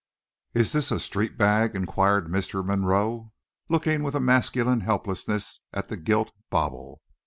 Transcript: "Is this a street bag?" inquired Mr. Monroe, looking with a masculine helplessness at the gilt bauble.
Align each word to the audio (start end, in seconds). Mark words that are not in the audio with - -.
"Is 0.55 0.71
this 0.71 0.89
a 0.89 0.99
street 0.99 1.37
bag?" 1.37 1.75
inquired 1.75 2.25
Mr. 2.25 2.65
Monroe, 2.65 3.33
looking 3.69 4.01
with 4.01 4.15
a 4.15 4.19
masculine 4.19 4.79
helplessness 4.79 5.61
at 5.73 5.89
the 5.89 5.95
gilt 5.97 6.31
bauble. 6.49 7.03